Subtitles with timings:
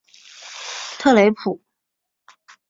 [0.97, 1.61] 特雷普。